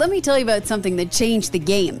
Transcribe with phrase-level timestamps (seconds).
[0.00, 2.00] Let me tell you about something that changed the game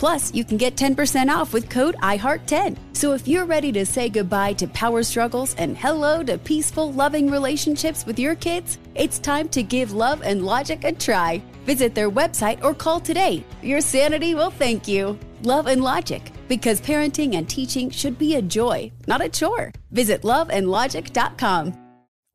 [0.00, 2.78] Plus, you can get 10% off with code IHEART10.
[2.94, 7.30] So if you're ready to say goodbye to power struggles and hello to peaceful, loving
[7.30, 11.42] relationships with your kids, it's time to give love and logic a try.
[11.66, 13.44] Visit their website or call today.
[13.62, 15.18] Your sanity will thank you.
[15.42, 19.70] Love and Logic, because parenting and teaching should be a joy, not a chore.
[19.90, 21.74] Visit loveandlogic.com.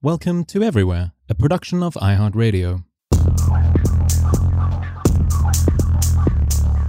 [0.03, 2.83] Welcome to Everywhere, a production of iHeartRadio.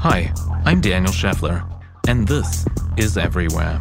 [0.09, 0.33] Hi,
[0.65, 1.69] I'm Daniel Scheffler,
[2.07, 2.65] and this
[2.97, 3.81] is Everywhere.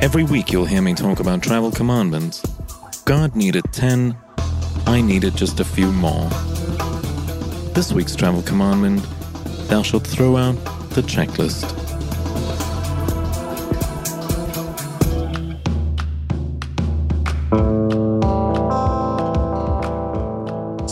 [0.00, 2.40] Every week you'll hear me talk about travel commandments.
[3.04, 4.16] God needed 10,
[4.86, 6.30] I needed just a few more.
[7.74, 9.06] This week's travel commandment
[9.68, 10.54] Thou shalt throw out
[10.92, 11.91] the checklist.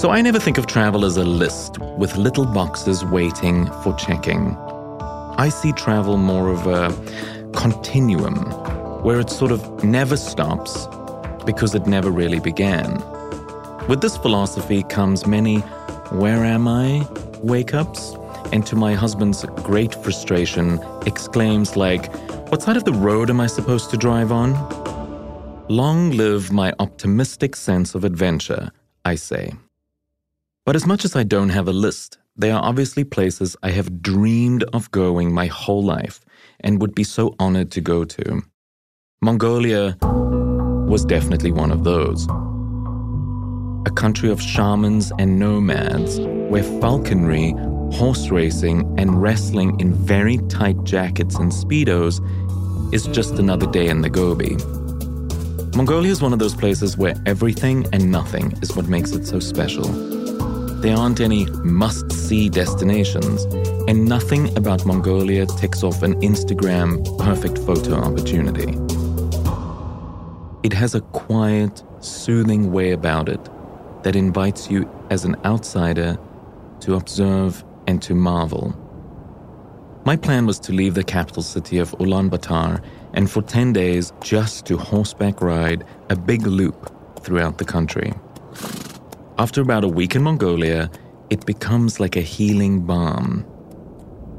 [0.00, 4.56] So I never think of travel as a list with little boxes waiting for checking.
[5.36, 6.88] I see travel more of a
[7.52, 8.36] continuum
[9.02, 10.86] where it sort of never stops
[11.44, 12.94] because it never really began.
[13.88, 15.58] With this philosophy comes many
[16.22, 17.06] where am I
[17.42, 18.14] wake ups
[18.54, 22.10] and to my husband's great frustration exclaims like
[22.50, 24.54] what side of the road am I supposed to drive on?
[25.68, 28.70] Long live my optimistic sense of adventure,
[29.04, 29.52] I say.
[30.70, 34.00] But as much as I don't have a list, they are obviously places I have
[34.02, 36.20] dreamed of going my whole life
[36.60, 38.42] and would be so honored to go to.
[39.20, 39.96] Mongolia
[40.86, 42.24] was definitely one of those.
[43.84, 47.50] A country of shamans and nomads where falconry,
[47.90, 52.22] horse racing, and wrestling in very tight jackets and speedos
[52.94, 54.54] is just another day in the Gobi.
[55.76, 59.40] Mongolia is one of those places where everything and nothing is what makes it so
[59.40, 60.19] special.
[60.80, 63.44] There aren't any must see destinations,
[63.86, 68.78] and nothing about Mongolia ticks off an Instagram perfect photo opportunity.
[70.62, 73.46] It has a quiet, soothing way about it
[74.04, 76.18] that invites you as an outsider
[76.80, 78.74] to observe and to marvel.
[80.06, 82.82] My plan was to leave the capital city of Ulaanbaatar
[83.12, 86.90] and for 10 days just to horseback ride a big loop
[87.20, 88.14] throughout the country.
[89.40, 90.90] After about a week in Mongolia,
[91.30, 93.46] it becomes like a healing balm.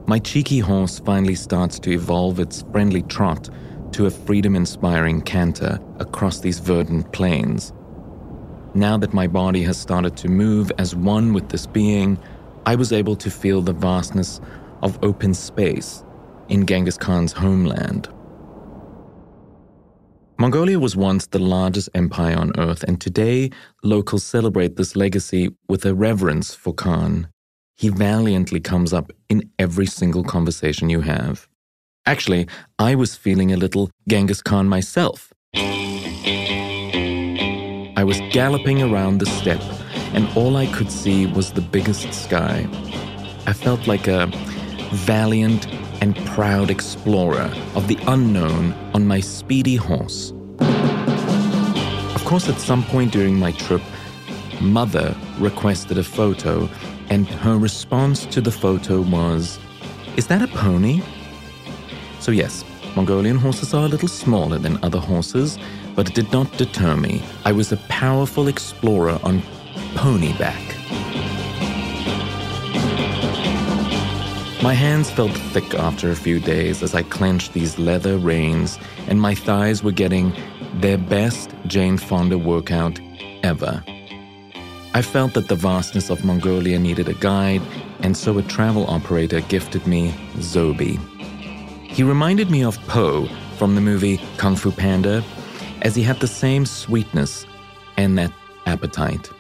[0.06, 3.50] My cheeky horse finally starts to evolve its friendly trot
[3.94, 7.74] to a freedom inspiring canter across these verdant plains.
[8.76, 12.20] Now that my body has started to move as one with this being,
[12.68, 14.40] I was able to feel the vastness
[14.84, 16.04] of open space
[16.48, 18.08] in Genghis Khan's homeland.
[20.42, 23.52] Mongolia was once the largest empire on earth, and today
[23.84, 27.28] locals celebrate this legacy with a reverence for Khan.
[27.78, 31.48] He valiantly comes up in every single conversation you have.
[32.08, 32.48] Actually,
[32.80, 35.32] I was feeling a little Genghis Khan myself.
[37.96, 39.62] I was galloping around the steppe,
[40.16, 42.68] and all I could see was the biggest sky.
[43.46, 44.26] I felt like a
[44.92, 45.68] valiant
[46.02, 50.34] and proud explorer of the unknown on my speedy horse.
[50.60, 53.82] Of course, at some point during my trip,
[54.62, 56.70] Mother requested a photo,
[57.10, 59.60] and her response to the photo was,
[60.18, 61.02] Is that a pony?
[62.20, 62.64] So, yes,
[62.96, 65.58] Mongolian horses are a little smaller than other horses,
[65.96, 67.24] but it did not deter me.
[67.46, 69.42] I was a powerful explorer on
[69.96, 70.62] ponyback.
[74.64, 78.78] My hands felt thick after a few days as I clenched these leather reins,
[79.08, 80.36] and my thighs were getting
[80.76, 83.00] their best Jane Fonda workout
[83.42, 83.84] ever.
[84.94, 87.64] I felt that the vastness of Mongolia needed a guide,
[88.02, 91.00] and so a travel operator gifted me Zobi.
[91.88, 95.24] He reminded me of Po from the movie Kung Fu Panda,
[95.82, 97.48] as he had the same sweetness
[97.98, 98.32] and that
[98.68, 99.32] appetite.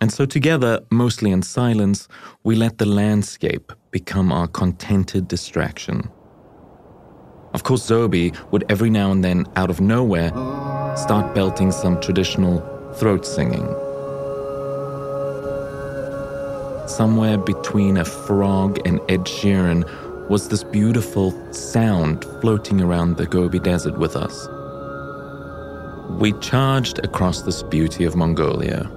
[0.00, 2.08] And so, together, mostly in silence,
[2.44, 6.08] we let the landscape become our contented distraction.
[7.52, 10.30] Of course, Zobi would every now and then, out of nowhere,
[10.96, 12.60] start belting some traditional
[12.94, 13.66] throat singing
[16.88, 19.84] somewhere between a frog and Ed Sheeran
[20.28, 24.48] was this beautiful sound floating around the Gobi Desert with us.
[26.18, 28.90] We charged across this beauty of Mongolia,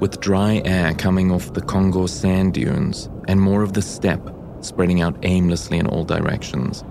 [0.00, 5.00] with dry air coming off the Khongor sand dunes and more of the steppe spreading
[5.00, 6.84] out aimlessly in all directions.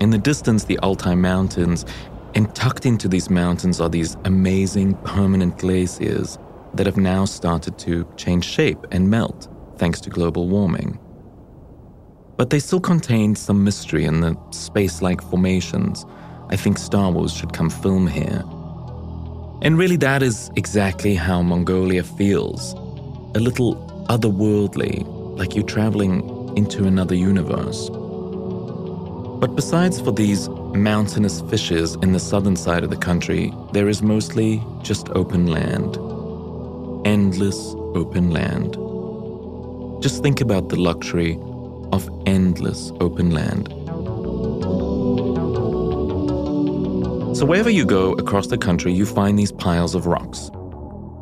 [0.00, 1.84] In the distance, the Altai Mountains,
[2.34, 6.38] and tucked into these mountains are these amazing permanent glaciers
[6.74, 10.98] that have now started to change shape and melt thanks to global warming.
[12.36, 16.06] But they still contain some mystery in the space like formations.
[16.48, 18.42] I think Star Wars should come film here.
[19.62, 22.74] And really, that is exactly how Mongolia feels
[23.34, 23.76] a little
[24.10, 25.06] otherworldly,
[25.38, 27.88] like you're traveling into another universe.
[29.40, 34.02] But besides for these mountainous fissures in the southern side of the country, there is
[34.02, 35.96] mostly just open land
[37.04, 38.74] endless open land.
[40.02, 41.38] Just think about the luxury
[41.92, 43.68] of endless open land.
[47.34, 50.50] So, wherever you go across the country, you find these piles of rocks.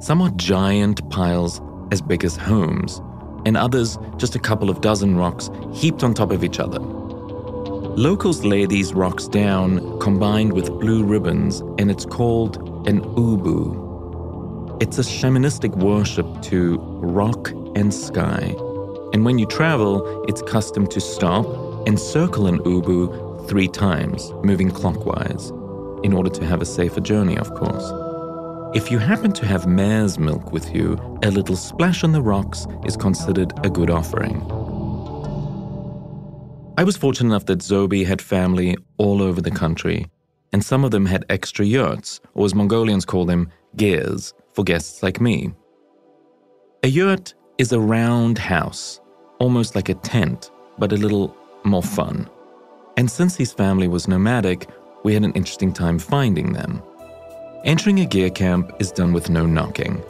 [0.00, 1.60] Some are giant piles
[1.92, 3.00] as big as homes,
[3.46, 6.80] and others just a couple of dozen rocks heaped on top of each other.
[6.80, 12.56] Locals lay these rocks down combined with blue ribbons, and it's called
[12.88, 13.90] an ubu,
[14.82, 18.54] it's a shamanistic worship to rock and sky.
[19.12, 21.46] And when you travel, it's custom to stop
[21.86, 25.52] and circle an ubu three times, moving clockwise,
[26.02, 27.92] in order to have a safer journey, of course.
[28.74, 32.66] If you happen to have mare's milk with you, a little splash on the rocks
[32.84, 34.40] is considered a good offering.
[36.78, 40.06] I was fortunate enough that Zobi had family all over the country,
[40.52, 45.02] and some of them had extra yurts, or as Mongolians call them, gers, for guests
[45.02, 45.52] like me.
[46.82, 49.00] A yurt is a round house,
[49.38, 52.30] almost like a tent, but a little more fun.
[52.96, 54.68] And since his family was nomadic,
[55.02, 56.82] we had an interesting time finding them.
[57.64, 60.02] Entering a ger camp is done with no knocking.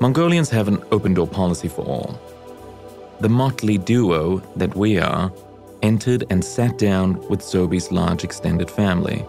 [0.00, 2.18] Mongolians have an open door policy for all.
[3.20, 5.30] The motley duo that we are
[5.82, 9.24] entered and sat down with Zobi's large extended family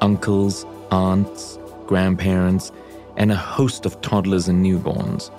[0.00, 2.72] uncles, aunts, grandparents,
[3.16, 5.30] and a host of toddlers and newborns.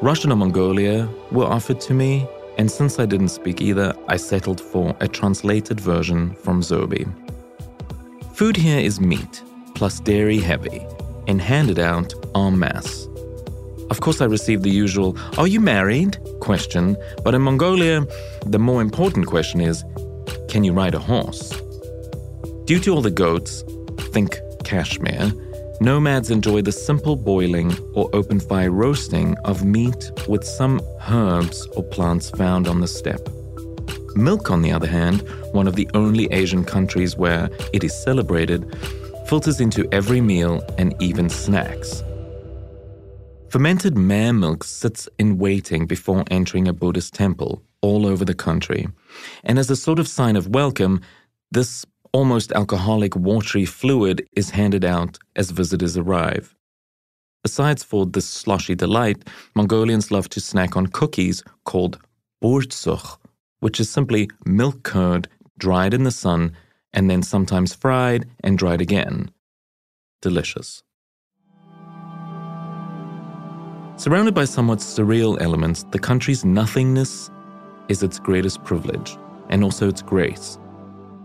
[0.00, 4.60] Russian or Mongolia were offered to me, and since I didn't speak either, I settled
[4.60, 7.12] for a translated version from Zobi.
[8.38, 9.42] Food here is meat,
[9.74, 10.86] plus dairy heavy,
[11.26, 13.08] and handed out en masse.
[13.90, 16.18] Of course, I received the usual, Are you married?
[16.38, 18.06] question, but in Mongolia,
[18.46, 19.82] the more important question is,
[20.48, 21.50] Can you ride a horse?
[22.66, 23.64] Due to all the goats,
[24.12, 25.32] think cashmere,
[25.80, 30.80] Nomads enjoy the simple boiling or open fire roasting of meat with some
[31.10, 33.28] herbs or plants found on the steppe.
[34.16, 35.22] Milk, on the other hand,
[35.52, 38.76] one of the only Asian countries where it is celebrated,
[39.28, 42.02] filters into every meal and even snacks.
[43.50, 48.88] Fermented mare milk sits in waiting before entering a Buddhist temple all over the country.
[49.44, 51.00] And as a sort of sign of welcome,
[51.50, 56.54] this almost alcoholic watery fluid is handed out as visitors arrive.
[57.42, 61.98] Besides for this sloshy delight, Mongolians love to snack on cookies called
[62.42, 63.18] boortsog,
[63.60, 66.52] which is simply milk curd dried in the sun
[66.92, 69.30] and then sometimes fried and dried again.
[70.22, 70.82] Delicious.
[73.96, 77.30] Surrounded by somewhat surreal elements, the country's nothingness
[77.88, 80.58] is its greatest privilege and also its grace.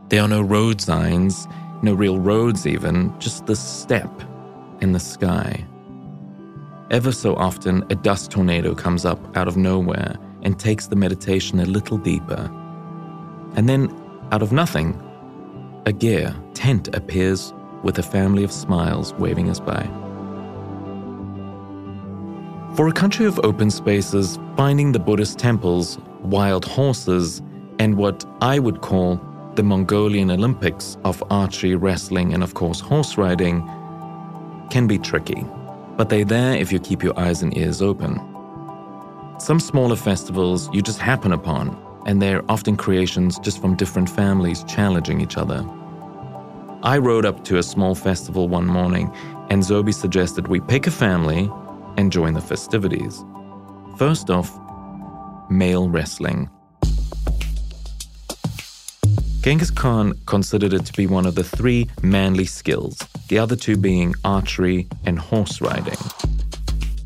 [0.09, 1.47] There are no road signs,
[1.81, 4.23] no real roads even, just the steppe
[4.81, 5.65] in the sky.
[6.89, 11.59] Ever so often, a dust tornado comes up out of nowhere and takes the meditation
[11.59, 12.51] a little deeper.
[13.55, 13.93] And then,
[14.31, 15.01] out of nothing,
[15.85, 19.83] a ger tent appears with a family of smiles waving us by.
[22.75, 27.41] For a country of open spaces, finding the Buddhist temples, wild horses,
[27.79, 29.21] and what I would call
[29.55, 33.62] the Mongolian Olympics of archery, wrestling, and of course horse riding
[34.71, 35.45] can be tricky.
[35.97, 38.32] But they're there if you keep your eyes and ears open.
[39.39, 41.75] Some smaller festivals you just happen upon,
[42.05, 45.67] and they're often creations just from different families challenging each other.
[46.83, 49.11] I rode up to a small festival one morning,
[49.49, 51.49] and Zobi suggested we pick a family
[51.97, 53.23] and join the festivities.
[53.97, 54.51] First off,
[55.49, 56.49] male wrestling.
[59.41, 62.97] Genghis Khan considered it to be one of the three manly skills,
[63.27, 65.97] the other two being archery and horse riding.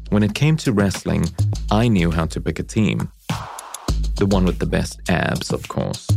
[0.09, 1.25] When it came to wrestling,
[1.69, 3.11] I knew how to pick a team.
[4.15, 6.07] The one with the best abs, of course.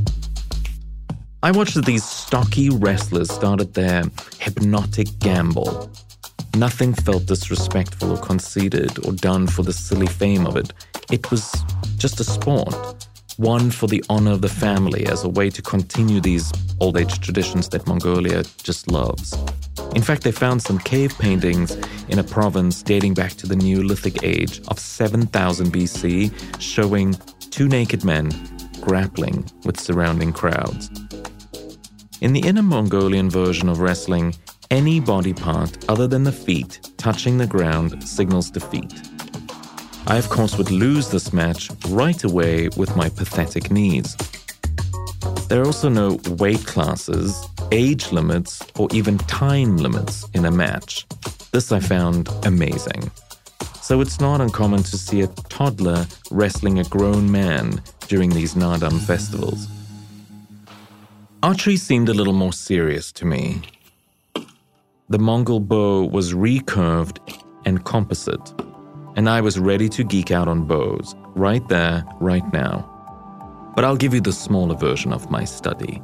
[1.43, 4.05] I watched these stocky wrestlers started their
[4.39, 5.91] hypnotic gamble.
[6.55, 10.73] Nothing felt disrespectful or conceited or done for the silly fame of it.
[11.11, 11.53] It was
[11.97, 12.75] just a sport,
[13.41, 17.21] one for the honor of the family as a way to continue these old age
[17.21, 19.35] traditions that Mongolia just loves.
[19.95, 21.75] In fact, they found some cave paintings
[22.11, 27.15] in a province dating back to the Neolithic age of 7000 BC showing
[27.51, 28.31] two naked men
[28.83, 30.91] grappling with surrounding crowds.
[32.21, 34.35] In the Inner Mongolian version of wrestling,
[34.71, 38.93] any body part other than the feet touching the ground signals defeat.
[40.07, 44.16] I, of course, would lose this match right away with my pathetic knees.
[45.49, 51.07] There are also no weight classes, age limits, or even time limits in a match.
[51.52, 53.11] This I found amazing.
[53.83, 59.00] So it's not uncommon to see a toddler wrestling a grown man during these Naadam
[59.00, 59.66] festivals.
[61.42, 63.62] Archery seemed a little more serious to me.
[65.09, 67.19] The Mongol bow was recurved
[67.64, 68.52] and composite,
[69.21, 72.89] and I was ready to geek out on bows, right there, right now.
[73.77, 76.00] But I'll give you the smaller version of my study.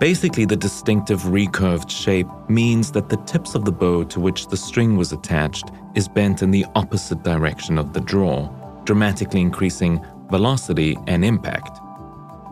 [0.00, 4.56] Basically, the distinctive recurved shape means that the tips of the bow to which the
[4.56, 8.48] string was attached is bent in the opposite direction of the draw,
[8.82, 11.78] dramatically increasing velocity and impact.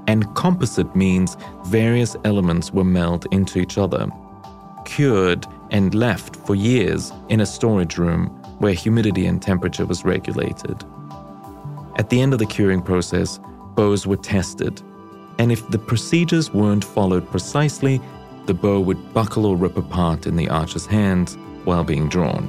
[0.07, 4.09] And composite means various elements were melded into each other,
[4.85, 10.85] cured and left for years in a storage room where humidity and temperature was regulated.
[11.97, 13.41] At the end of the curing process,
[13.75, 14.81] bows were tested,
[15.39, 18.01] and if the procedures weren't followed precisely,
[18.47, 22.49] the bow would buckle or rip apart in the archer's hands while being drawn.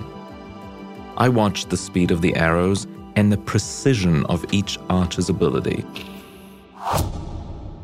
[1.18, 5.86] I watched the speed of the arrows and the precision of each archer's ability.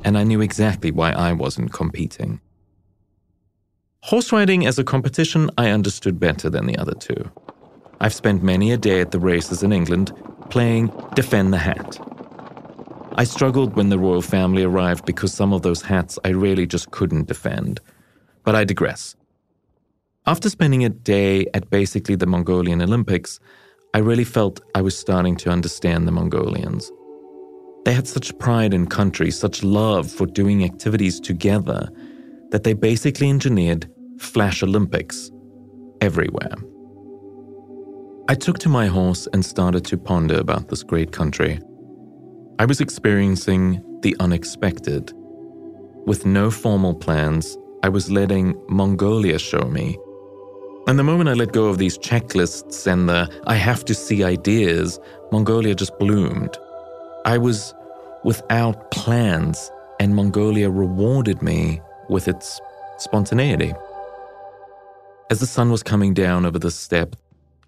[0.03, 2.39] And I knew exactly why I wasn't competing.
[4.01, 7.29] Horse riding as a competition I understood better than the other two.
[7.99, 10.11] I've spent many a day at the races in England
[10.49, 11.99] playing Defend the Hat.
[13.15, 16.91] I struggled when the royal family arrived because some of those hats I really just
[16.91, 17.79] couldn't defend.
[18.43, 19.15] But I digress.
[20.27, 23.39] After spending a day at basically the Mongolian Olympics,
[23.95, 26.91] I really felt I was starting to understand the Mongolians.
[27.85, 31.89] They had such pride in country, such love for doing activities together,
[32.51, 33.89] that they basically engineered
[34.19, 35.31] Flash Olympics
[36.01, 36.53] everywhere.
[38.29, 41.61] I took to my horse and started to ponder about this great country.
[42.59, 45.13] I was experiencing the unexpected.
[46.05, 49.97] With no formal plans, I was letting Mongolia show me.
[50.87, 54.25] And the moment I let go of these checklists and the I have to see
[54.25, 54.99] ideas,
[55.31, 56.57] Mongolia just bloomed.
[57.23, 57.73] I was
[58.25, 61.79] without plans, and Mongolia rewarded me
[62.09, 62.59] with its
[62.97, 63.73] spontaneity.
[65.29, 67.15] As the sun was coming down over the steppe,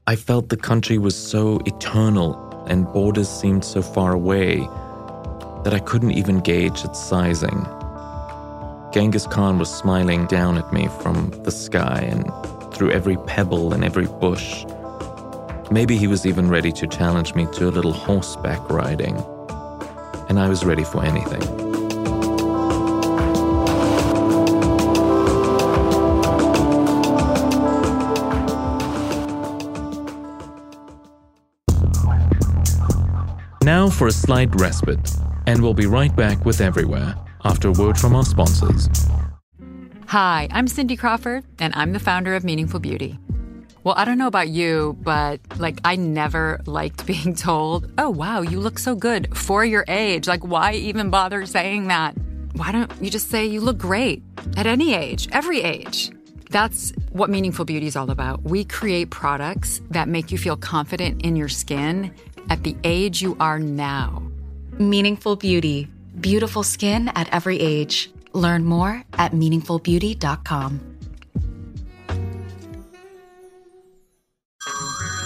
[0.10, 2.34] I felt the country was so eternal
[2.66, 4.58] and borders seemed so far away
[5.64, 7.64] that I couldn't even gauge its sizing.
[8.92, 12.26] Genghis Khan was smiling down at me from the sky and
[12.74, 14.66] through every pebble and every bush.
[15.70, 19.16] Maybe he was even ready to challenge me to a little horseback riding.
[20.28, 21.79] And I was ready for anything.
[33.70, 35.12] Now for a slight respite,
[35.46, 37.14] and we'll be right back with Everywhere
[37.46, 38.90] after a word from our sponsors.
[40.08, 43.20] Hi, I'm Cindy Crawford, and I'm the founder of Meaningful Beauty.
[43.84, 48.42] Well, I don't know about you, but like I never liked being told, "Oh, wow,
[48.42, 52.18] you look so good for your age." Like why even bother saying that?
[52.54, 54.24] Why don't you just say you look great
[54.58, 56.10] at any age, every age?
[56.50, 58.42] That's what Meaningful Beauty is all about.
[58.42, 62.12] We create products that make you feel confident in your skin
[62.50, 64.22] at the age you are now.
[64.78, 65.88] Meaningful Beauty.
[66.20, 68.12] Beautiful skin at every age.
[68.34, 70.80] Learn more at meaningfulbeauty.com.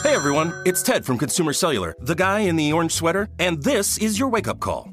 [0.03, 3.98] Hey everyone, it's Ted from Consumer Cellular, the guy in the orange sweater, and this
[3.98, 4.92] is your wake up call.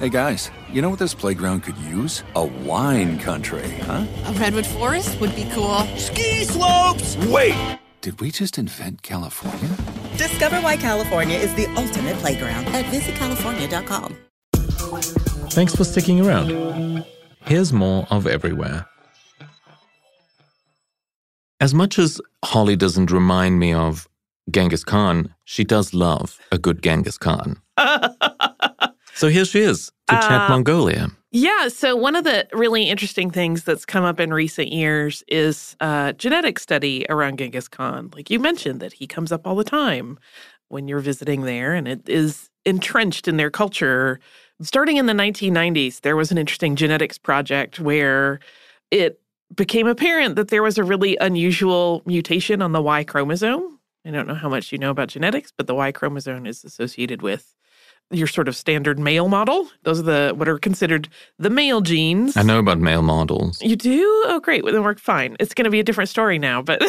[0.00, 2.24] Hey guys, you know what this playground could use?
[2.34, 4.06] A wine country, huh?
[4.24, 5.80] A redwood forest would be cool.
[5.98, 7.18] Ski slopes!
[7.26, 7.78] Wait!
[8.00, 9.76] Did we just invent California?
[10.16, 14.16] Discover why California is the ultimate playground at visitcalifornia.com.
[15.50, 17.04] Thanks for sticking around.
[17.44, 18.86] Here's more of Everywhere.
[21.60, 24.08] As much as Holly doesn't remind me of
[24.50, 27.60] Genghis Khan, she does love a good Genghis Khan.
[29.20, 31.08] so here she is to chat Uh, Mongolia.
[31.30, 31.68] Yeah.
[31.68, 36.12] So, one of the really interesting things that's come up in recent years is uh,
[36.12, 38.10] genetic study around Genghis Khan.
[38.14, 40.18] Like you mentioned, that he comes up all the time
[40.68, 44.20] when you're visiting there, and it is entrenched in their culture.
[44.62, 48.40] Starting in the 1990s, there was an interesting genetics project where
[48.90, 49.20] it
[49.54, 53.78] became apparent that there was a really unusual mutation on the Y chromosome.
[54.06, 57.20] I don't know how much you know about genetics, but the Y chromosome is associated
[57.20, 57.54] with
[58.10, 59.68] your sort of standard male model.
[59.84, 62.36] Those are the what are considered the male genes.
[62.36, 63.60] I know about male models.
[63.62, 64.02] You do?
[64.26, 64.64] Oh, great.
[64.64, 65.36] Well, then we're fine.
[65.38, 66.62] It's going to be a different story now.
[66.62, 66.82] But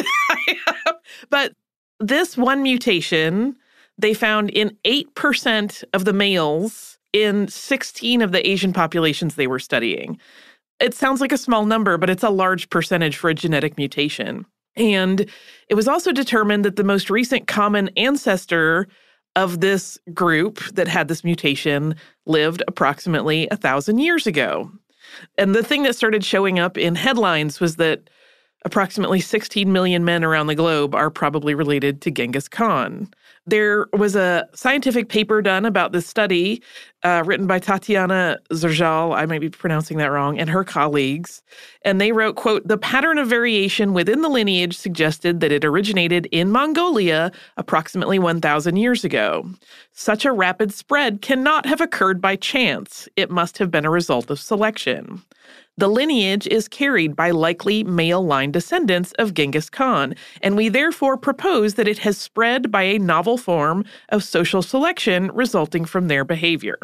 [1.30, 1.54] but
[2.00, 3.56] this one mutation
[3.98, 9.46] they found in eight percent of the males in sixteen of the Asian populations they
[9.46, 10.18] were studying.
[10.80, 14.44] It sounds like a small number, but it's a large percentage for a genetic mutation.
[14.74, 15.30] And
[15.68, 18.88] it was also determined that the most recent common ancestor
[19.36, 21.94] of this group that had this mutation
[22.26, 24.70] lived approximately a thousand years ago.
[25.38, 28.08] And the thing that started showing up in headlines was that
[28.64, 33.12] approximately 16 million men around the globe are probably related to Genghis Khan.
[33.46, 36.62] There was a scientific paper done about this study
[37.02, 41.42] uh, written by Tatiana Zerjal, I might be pronouncing that wrong, and her colleagues.
[41.84, 46.28] And they wrote, quote, the pattern of variation within the lineage suggested that it originated
[46.30, 49.50] in Mongolia approximately 1,000 years ago.
[49.90, 53.08] Such a rapid spread cannot have occurred by chance.
[53.16, 55.20] It must have been a result of selection.
[55.82, 61.16] The lineage is carried by likely male line descendants of Genghis Khan, and we therefore
[61.16, 66.24] propose that it has spread by a novel form of social selection resulting from their
[66.24, 66.78] behavior.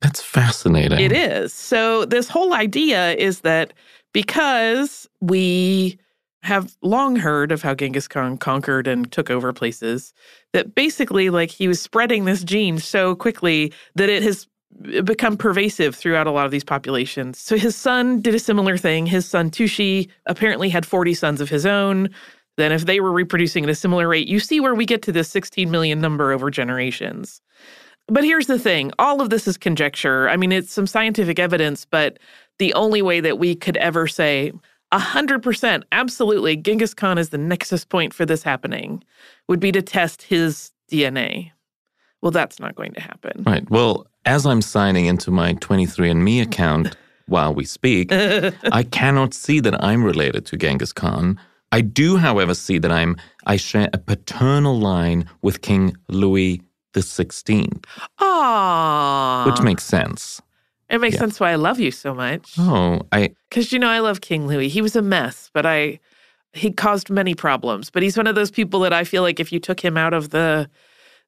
[0.00, 0.98] That's fascinating.
[0.98, 1.52] It is.
[1.52, 3.72] So, this whole idea is that
[4.12, 6.00] because we
[6.42, 10.12] have long heard of how Genghis Khan conquered and took over places,
[10.54, 14.48] that basically, like, he was spreading this gene so quickly that it has
[15.04, 17.38] become pervasive throughout a lot of these populations.
[17.38, 19.06] So his son did a similar thing.
[19.06, 22.08] His son Tushi apparently had 40 sons of his own.
[22.56, 25.12] Then if they were reproducing at a similar rate, you see where we get to
[25.12, 27.40] this 16 million number over generations.
[28.06, 30.28] But here's the thing, all of this is conjecture.
[30.28, 32.18] I mean, it's some scientific evidence, but
[32.58, 34.52] the only way that we could ever say
[34.92, 39.04] 100% absolutely Genghis Khan is the nexus point for this happening
[39.48, 41.52] would be to test his DNA.
[42.20, 43.44] Well, that's not going to happen.
[43.46, 43.68] Right.
[43.70, 49.82] Well, as I'm signing into my 23andMe account while we speak, I cannot see that
[49.82, 51.38] I'm related to Genghis Khan.
[51.72, 56.60] I do, however, see that I'm I share a paternal line with King Louis
[56.92, 57.84] the Sixteenth,
[58.20, 59.46] Aww.
[59.46, 60.40] which makes sense.
[60.88, 61.20] It makes Yeah.
[61.20, 62.54] sense why I love you so much.
[62.58, 64.68] Oh, I Because you know I love King Louis.
[64.68, 66.00] He was a mess, but I
[66.52, 67.90] he caused many problems.
[67.90, 70.12] But he's one of those people that I feel like if you took him out
[70.12, 70.68] of the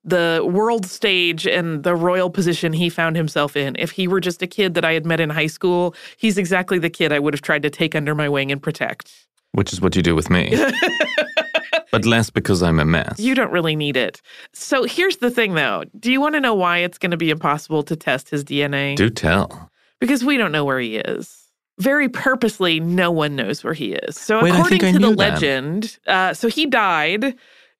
[0.04, 4.42] the world stage and the royal position he found himself in, if he were just
[4.42, 7.34] a kid that I had met in high school, he's exactly the kid I would
[7.34, 9.12] have tried to take under my wing and protect.
[9.52, 10.56] which is what you do with me.
[11.92, 13.20] but less because I'm a mess.
[13.20, 14.20] You don't really need it.
[14.52, 15.84] So here's the thing though.
[15.98, 18.96] Do you want to know why it's going to be impossible to test his DNA?
[18.96, 19.70] do tell.
[20.00, 21.38] because we don't know where he is.
[21.78, 24.16] Very purposely, no one knows where he is.
[24.16, 25.18] So, Wait, according to the that.
[25.18, 27.34] legend, uh, so he died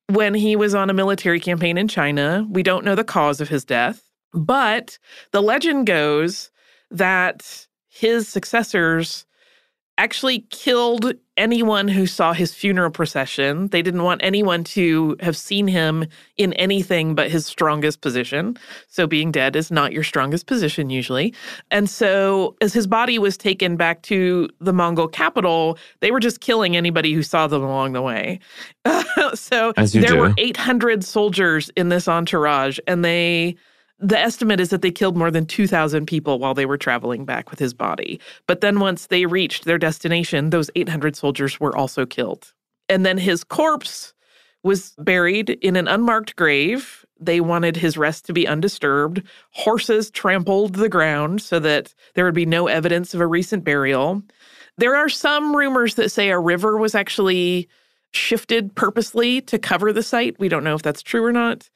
[0.08, 2.46] when he was on a military campaign in China.
[2.50, 4.02] We don't know the cause of his death.
[4.34, 4.98] But
[5.32, 6.50] the legend goes
[6.90, 9.26] that his successors
[10.02, 13.68] actually killed anyone who saw his funeral procession.
[13.68, 18.58] They didn't want anyone to have seen him in anything but his strongest position.
[18.88, 21.32] So being dead is not your strongest position usually.
[21.70, 26.40] And so as his body was taken back to the Mongol capital, they were just
[26.40, 28.40] killing anybody who saw them along the way.
[29.34, 30.18] so there do.
[30.18, 33.54] were 800 soldiers in this entourage and they
[34.02, 37.50] the estimate is that they killed more than 2,000 people while they were traveling back
[37.50, 38.20] with his body.
[38.48, 42.52] But then once they reached their destination, those 800 soldiers were also killed.
[42.88, 44.12] And then his corpse
[44.64, 47.06] was buried in an unmarked grave.
[47.20, 49.22] They wanted his rest to be undisturbed.
[49.52, 54.20] Horses trampled the ground so that there would be no evidence of a recent burial.
[54.78, 57.68] There are some rumors that say a river was actually
[58.12, 60.38] shifted purposely to cover the site.
[60.38, 61.68] We don't know if that's true or not.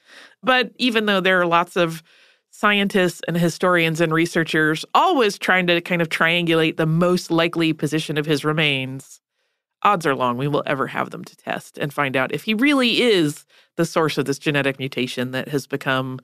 [0.43, 2.03] But even though there are lots of
[2.51, 8.17] scientists and historians and researchers always trying to kind of triangulate the most likely position
[8.17, 9.21] of his remains,
[9.83, 12.55] odds are long we will ever have them to test and find out if he
[12.55, 13.45] really is
[13.77, 16.19] the source of this genetic mutation that has become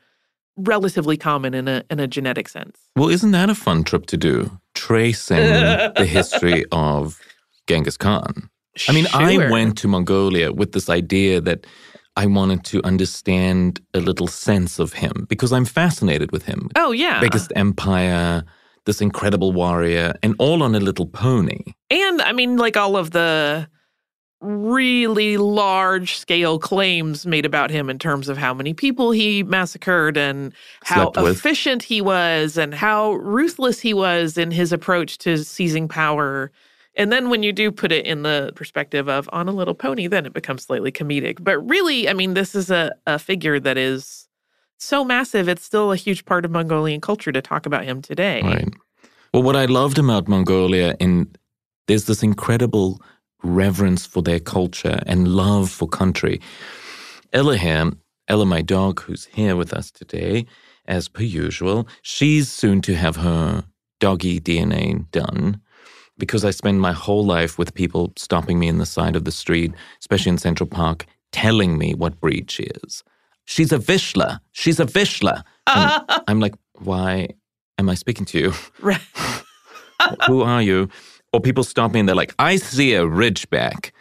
[0.56, 2.78] relatively common in a in a genetic sense.
[2.96, 4.50] Well, isn't that a fun trip to do?
[4.74, 5.36] Tracing
[5.96, 7.20] the history of
[7.66, 8.50] Genghis Khan.
[8.88, 11.66] I mean, I went to Mongolia with this idea that
[12.16, 16.68] I wanted to understand a little sense of him because I'm fascinated with him.
[16.76, 17.20] Oh yeah.
[17.20, 18.44] Biggest empire,
[18.84, 21.60] this incredible warrior, and all on a little pony.
[21.90, 23.68] And I mean, like all of the
[24.42, 30.16] really large scale claims made about him in terms of how many people he massacred
[30.16, 30.52] and
[30.84, 36.50] how efficient he was and how ruthless he was in his approach to seizing power.
[36.94, 40.06] And then when you do put it in the perspective of on a little pony,
[40.06, 41.42] then it becomes slightly comedic.
[41.42, 44.28] But really, I mean, this is a, a figure that is
[44.78, 48.42] so massive, it's still a huge part of Mongolian culture to talk about him today.
[48.42, 48.68] Right.
[49.32, 51.30] Well, what I loved about Mongolia, in
[51.86, 53.00] there's this incredible
[53.42, 56.40] reverence for their culture and love for country.
[57.32, 57.90] Here,
[58.28, 60.46] Ella, my dog, who's here with us today,
[60.86, 63.64] as per usual, she's soon to have her
[64.00, 65.60] doggy DNA done
[66.18, 69.32] because I spend my whole life with people stopping me in the side of the
[69.32, 73.02] street, especially in Central Park, telling me what breed she is.
[73.44, 74.40] She's a Vizsla.
[74.52, 75.42] She's a Vizsla.
[75.66, 77.28] And I'm like, why
[77.78, 78.52] am I speaking to you?
[78.80, 79.00] Right.
[80.26, 80.88] Who are you?
[81.32, 83.92] Or people stop me and they're like, I see a ridgeback.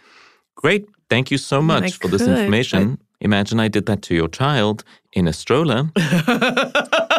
[0.56, 0.86] Great.
[1.10, 3.00] Thank you so mm, much I for this could, information.
[3.22, 5.92] Imagine I did that to your child in a stroller.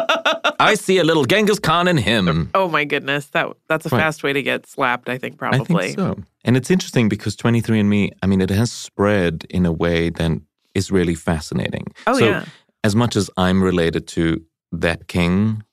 [0.59, 2.49] I see a little Genghis Khan in him.
[2.53, 3.99] Oh my goodness, that that's a Right.
[4.01, 5.09] fast way to get slapped.
[5.09, 5.59] I think probably.
[5.85, 6.17] I think so.
[6.45, 10.31] And it's interesting because 23andMe, I mean, it has spread in a way that
[10.73, 11.85] is really fascinating.
[12.07, 12.45] Oh, so, yeah.
[12.83, 15.63] as much as I'm related to that king,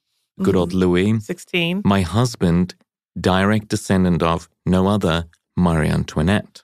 [0.43, 0.79] good old Mm-hmm.
[0.79, 1.83] Louis, Sixteen.
[1.85, 2.75] my husband,
[3.21, 5.25] direct descendant of no other,
[5.57, 6.63] Marie Antoinette.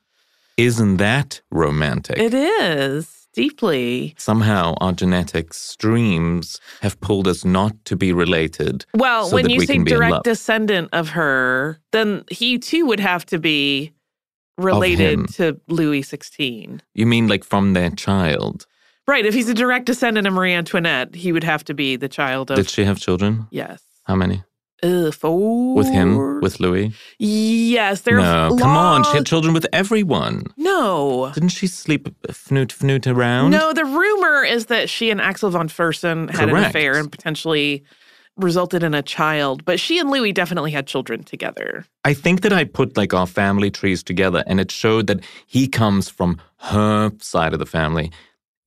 [0.57, 2.17] Isn't that romantic?
[2.19, 4.15] It is deeply.
[4.19, 8.85] Somehow our genetic streams have pulled us not to be related.
[8.95, 12.59] Well, so when you we say can be in direct descendant of her, then he
[12.59, 13.93] too would have to be
[14.59, 16.81] related to Louis XVI.
[16.95, 18.67] You mean like from their child?
[19.07, 19.25] Right.
[19.25, 22.51] If he's a direct descendant of Marie Antoinette, he would have to be the child
[22.51, 22.57] of.
[22.57, 23.47] Did she have children?
[23.51, 23.83] yes.
[24.05, 24.45] How many?
[24.83, 25.75] Four.
[25.75, 26.41] With him?
[26.41, 26.93] With Louis?
[27.19, 28.03] Yes.
[28.03, 29.05] There's no, come on.
[29.05, 30.45] She had children with everyone.
[30.57, 31.31] No.
[31.35, 33.51] Didn't she sleep fnoot fnoot around?
[33.51, 37.85] No, the rumor is that she and Axel von Fersen had an affair and potentially
[38.37, 39.65] resulted in a child.
[39.65, 41.87] But she and Louis definitely had children together.
[42.05, 45.69] I think that I put like our family trees together and it showed that he
[45.69, 48.13] comes from her side of the family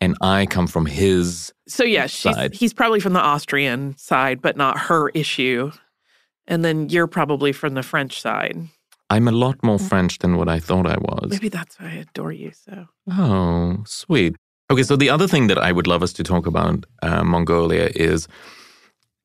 [0.01, 1.53] and I come from his.
[1.67, 2.53] So yeah, she's, Side.
[2.53, 5.71] he's probably from the Austrian side, but not her issue.
[6.49, 8.57] And then you're probably from the French side.
[9.09, 11.29] I'm a lot more French than what I thought I was.
[11.31, 12.87] Maybe that's why I adore you so.
[13.11, 14.35] Oh, sweet.
[14.71, 17.89] Okay, so the other thing that I would love us to talk about uh, Mongolia
[17.95, 18.27] is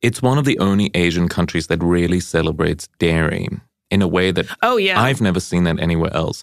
[0.01, 3.49] it's one of the only Asian countries that really celebrates dairy
[3.91, 5.01] in a way that Oh yeah.
[5.01, 6.43] I've never seen that anywhere else.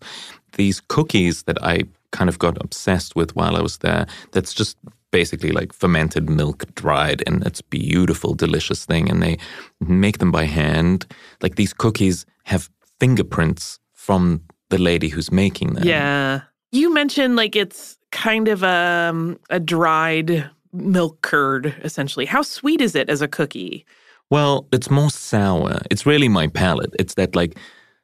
[0.53, 4.77] These cookies that I kind of got obsessed with while I was there, that's just
[5.11, 9.09] basically like fermented milk dried and it's beautiful, delicious thing.
[9.09, 9.37] And they
[9.79, 11.05] make them by hand.
[11.41, 12.69] Like these cookies have
[12.99, 15.83] fingerprints from the lady who's making them.
[15.87, 16.41] yeah.
[16.73, 22.25] You mentioned like it's kind of um, a dried milk curd, essentially.
[22.25, 23.85] How sweet is it as a cookie?
[24.29, 25.81] Well, it's more sour.
[25.91, 26.93] It's really my palate.
[26.97, 27.57] It's that like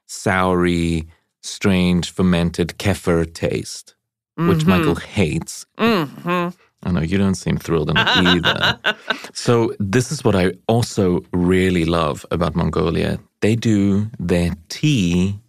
[0.09, 1.07] soury,
[1.41, 3.95] strange fermented kefir taste,
[4.35, 4.67] which Mhm.
[4.67, 5.65] Michael hates.
[5.77, 6.49] hmm
[6.83, 8.79] I know you don't seem thrilled it either.
[9.33, 13.19] so, this is what I also really love about Mongolia.
[13.41, 15.39] They do their tea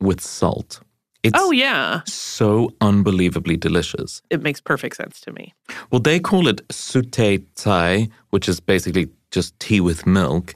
[0.00, 0.80] with salt.
[1.24, 2.02] It's oh, yeah.
[2.06, 4.22] so unbelievably delicious.
[4.30, 5.52] It makes perfect sense to me.
[5.90, 10.54] Well, they call it suutei tsai, which is basically just tea with milk.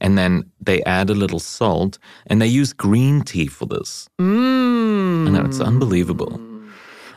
[0.00, 4.08] And then they add a little salt and they use green tea for this.
[4.18, 5.28] Mm.
[5.28, 6.40] I know, it's unbelievable.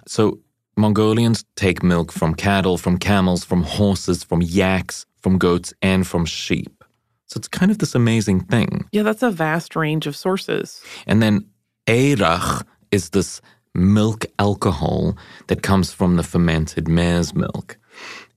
[0.05, 0.39] So,
[0.77, 6.25] Mongolians take milk from cattle, from camels, from horses, from yaks, from goats, and from
[6.25, 6.84] sheep.
[7.27, 8.86] So it's kind of this amazing thing.
[8.91, 10.84] Yeah, that's a vast range of sources.
[11.07, 11.45] And then
[11.88, 13.41] airag is this
[13.73, 17.77] milk alcohol that comes from the fermented mare's milk.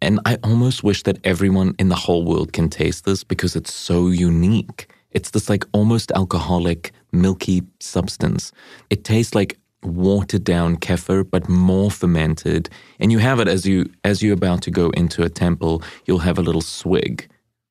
[0.00, 3.72] And I almost wish that everyone in the whole world can taste this because it's
[3.72, 4.92] so unique.
[5.10, 8.52] It's this like almost alcoholic, milky substance.
[8.90, 12.68] It tastes like watered down kefir, but more fermented.
[12.98, 16.18] And you have it as you as you're about to go into a temple, you'll
[16.18, 17.28] have a little swig.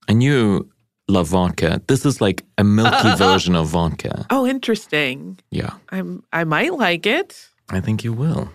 [0.07, 0.69] And you
[1.07, 1.81] love vodka.
[1.87, 4.25] This is like a milky version of vodka.
[4.29, 5.39] Oh, interesting.
[5.51, 5.73] Yeah.
[5.89, 7.49] I'm I might like it.
[7.69, 8.49] I think you will.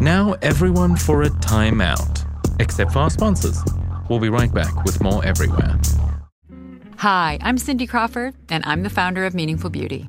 [0.00, 2.26] Now everyone for a timeout.
[2.60, 3.58] Except for our sponsors.
[4.08, 5.78] We'll be right back with more everywhere.
[6.98, 10.08] Hi, I'm Cindy Crawford, and I'm the founder of Meaningful Beauty.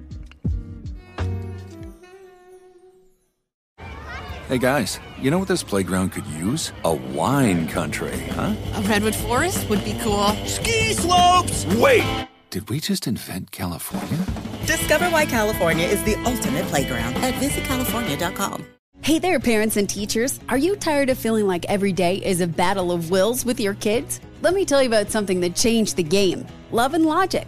[4.51, 6.73] Hey guys, you know what this playground could use?
[6.83, 8.53] A wine country, huh?
[8.73, 10.27] A redwood forest would be cool.
[10.45, 11.65] Ski slopes!
[11.77, 12.27] Wait!
[12.49, 14.19] Did we just invent California?
[14.65, 18.65] Discover why California is the ultimate playground at visitcalifornia.com.
[19.03, 20.41] Hey there, parents and teachers.
[20.49, 23.75] Are you tired of feeling like every day is a battle of wills with your
[23.75, 24.19] kids?
[24.41, 27.47] Let me tell you about something that changed the game Love and Logic.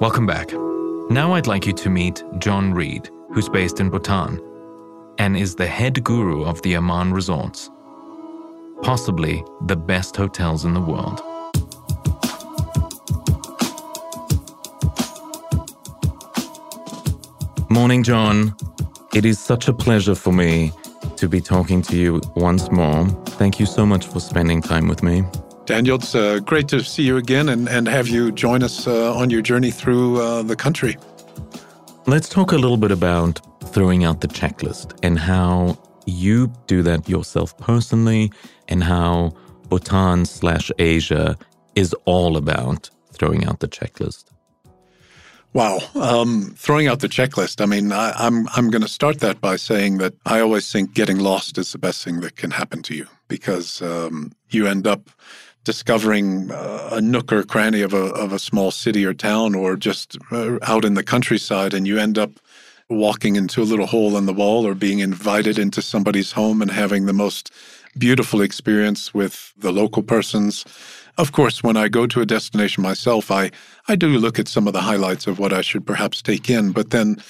[0.00, 0.52] Welcome back.
[1.08, 4.42] Now I'd like you to meet John Reed, who's based in Bhutan
[5.18, 7.70] and is the head guru of the Aman Resorts,
[8.82, 11.20] possibly the best hotels in the world.
[17.70, 18.56] Morning, John.
[19.14, 20.72] It is such a pleasure for me
[21.16, 23.06] to be talking to you once more.
[23.38, 25.22] Thank you so much for spending time with me.
[25.66, 29.14] Daniel, it's uh, great to see you again and, and have you join us uh,
[29.14, 30.98] on your journey through uh, the country.
[32.06, 33.40] Let's talk a little bit about
[33.72, 38.30] throwing out the checklist and how you do that yourself personally
[38.68, 39.32] and how
[39.70, 41.38] Bhutan slash Asia
[41.74, 44.24] is all about throwing out the checklist.
[45.54, 47.60] Wow, um, throwing out the checklist.
[47.60, 50.94] I mean, I, I'm I'm going to start that by saying that I always think
[50.94, 54.88] getting lost is the best thing that can happen to you because um, you end
[54.88, 55.10] up
[55.64, 59.76] discovering uh, a nook or cranny of a of a small city or town, or
[59.76, 62.30] just uh, out in the countryside, and you end up
[62.90, 66.70] walking into a little hole in the wall, or being invited into somebody's home and
[66.70, 67.50] having the most
[67.96, 70.64] beautiful experience with the local persons.
[71.16, 73.50] Of course, when I go to a destination myself, I,
[73.86, 76.72] I do look at some of the highlights of what I should perhaps take in,
[76.72, 77.22] but then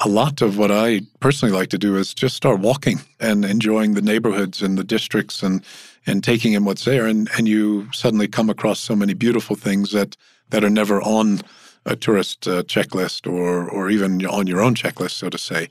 [0.00, 3.94] a lot of what I personally like to do is just start walking and enjoying
[3.94, 5.62] the neighborhoods and the districts and
[6.08, 9.92] and taking in what's there and and you suddenly come across so many beautiful things
[9.92, 10.16] that
[10.50, 11.40] that are never on
[11.86, 15.68] a tourist uh, checklist or or even on your own checklist so to say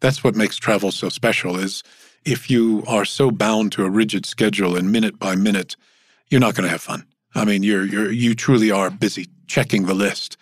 [0.00, 1.82] that's what makes travel so special is
[2.26, 5.76] if you are so bound to a rigid schedule and minute by minute,
[6.28, 7.06] you're not going to have fun.
[7.34, 10.36] I mean, you're you're you truly are busy checking the list.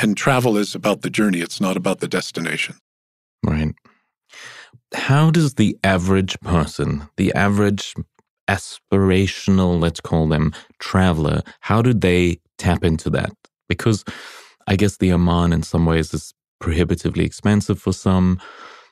[0.00, 2.76] And travel is about the journey, it's not about the destination.
[3.42, 3.74] Right.
[4.94, 7.94] How does the average person, the average
[8.50, 13.32] aspirational, let's call them traveler, how do they tap into that?
[13.68, 14.04] Because
[14.66, 18.40] I guess the Aman in some ways is prohibitively expensive for some.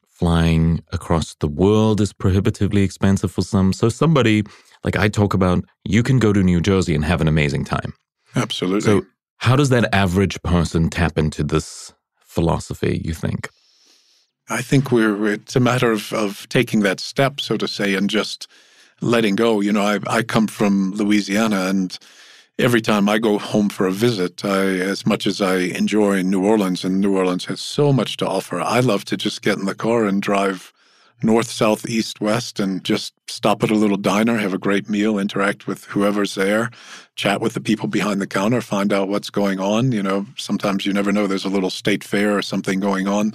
[0.06, 3.72] Flying across the world is prohibitively expensive for some.
[3.72, 4.42] So somebody
[4.84, 7.94] like I talk about, you can go to New Jersey and have an amazing time.
[8.34, 8.80] Absolutely.
[8.80, 9.06] So
[9.38, 13.48] how does that average person tap into this philosophy, you think?
[14.48, 18.08] I think we're it's a matter of, of taking that step, so to say, and
[18.08, 18.48] just
[19.00, 19.60] letting go.
[19.60, 21.98] You know, I I come from Louisiana and
[22.58, 26.44] every time I go home for a visit, I, as much as I enjoy New
[26.44, 29.64] Orleans, and New Orleans has so much to offer, I love to just get in
[29.64, 30.72] the car and drive
[31.22, 35.18] north, south, east, west, and just stop at a little diner, have a great meal,
[35.18, 36.70] interact with whoever's there,
[37.16, 39.92] chat with the people behind the counter, find out what's going on.
[39.92, 43.34] You know, sometimes you never know there's a little state fair or something going on.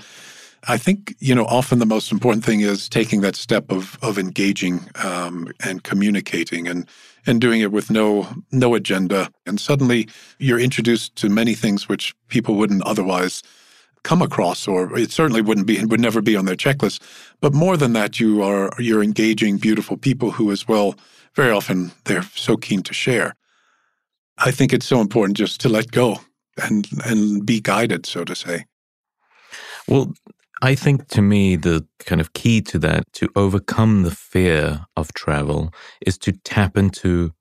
[0.67, 4.17] I think you know often the most important thing is taking that step of of
[4.17, 6.87] engaging um, and communicating and
[7.25, 9.29] and doing it with no no agenda.
[9.45, 10.07] And suddenly
[10.39, 13.43] you're introduced to many things which people wouldn't otherwise
[14.03, 17.01] come across, or it certainly wouldn't be would never be on their checklist.
[17.41, 20.95] But more than that, you are you're engaging beautiful people who, as well,
[21.35, 23.35] very often they're so keen to share.
[24.37, 26.19] I think it's so important just to let go
[26.61, 28.65] and and be guided, so to say.
[29.87, 30.13] Well,
[30.63, 35.11] I think to me, the kind of key to that, to overcome the fear of
[35.11, 35.73] travel,
[36.05, 37.33] is to tap into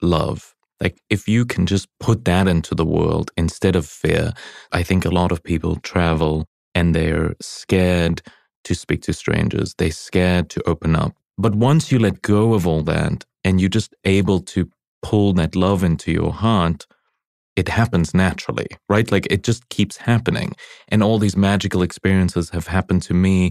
[0.00, 0.54] love.
[0.80, 4.32] Like, if you can just put that into the world instead of fear,
[4.70, 8.22] I think a lot of people travel and they're scared
[8.62, 9.74] to speak to strangers.
[9.76, 11.16] They're scared to open up.
[11.36, 14.70] But once you let go of all that and you're just able to
[15.02, 16.86] pull that love into your heart,
[17.58, 19.10] it happens naturally, right?
[19.10, 20.54] Like it just keeps happening.
[20.88, 23.50] And all these magical experiences have happened to me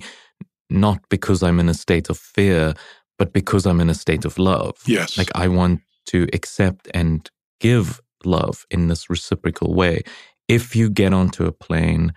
[0.70, 2.74] not because I'm in a state of fear,
[3.20, 4.76] but because I'm in a state of love.
[4.86, 5.18] Yes.
[5.18, 10.04] Like I want to accept and give love in this reciprocal way.
[10.48, 12.14] If you get onto a plane,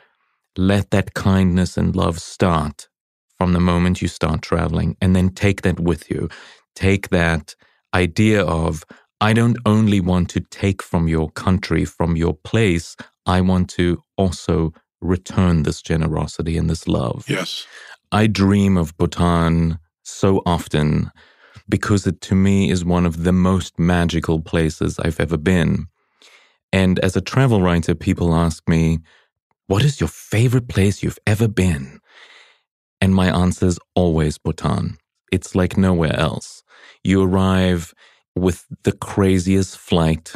[0.57, 2.89] let that kindness and love start
[3.37, 6.29] from the moment you start traveling and then take that with you.
[6.77, 7.57] Take that
[7.95, 8.85] idea of,
[9.21, 14.03] I don't only want to take from your country, from your place, I want to
[14.17, 17.27] also return this generosity and this love.
[17.29, 17.67] Yes.
[18.13, 21.11] I dream of Bhutan so often
[21.69, 25.87] because it to me is one of the most magical places I've ever been.
[26.73, 29.01] And as a travel writer, people ask me,
[29.67, 32.01] What is your favorite place you've ever been?
[33.01, 34.99] And my answer is always Bhutan.
[35.31, 36.63] It's like nowhere else.
[37.05, 37.95] You arrive
[38.37, 40.35] with the craziest flight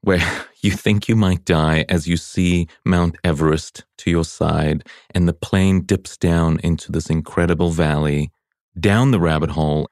[0.00, 0.22] where
[0.62, 5.32] you think you might die as you see Mount Everest to your side and the
[5.32, 8.30] plane dips down into this incredible valley,
[8.78, 9.88] down the rabbit hole,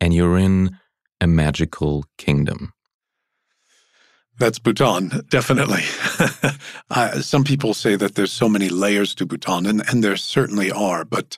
[0.00, 0.78] and you're in
[1.20, 2.72] a magical kingdom.
[4.38, 5.82] That's Bhutan, definitely.
[6.90, 10.70] uh, some people say that there's so many layers to Bhutan, and, and there certainly
[10.70, 11.04] are.
[11.04, 11.36] But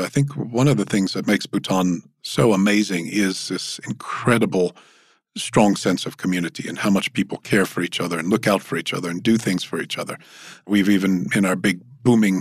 [0.00, 4.76] I think one of the things that makes Bhutan so amazing is this incredible,
[5.36, 8.62] strong sense of community and how much people care for each other and look out
[8.62, 10.18] for each other and do things for each other.
[10.66, 12.40] We've even, in our big booming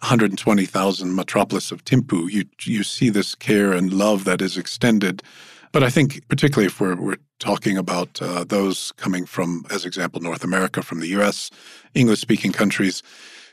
[0.00, 5.22] 120,000 metropolis of Thimphu, you, you see this care and love that is extended
[5.76, 10.22] but I think, particularly if we're, we're talking about uh, those coming from, as example,
[10.22, 11.50] North America, from the US,
[11.92, 13.02] English speaking countries,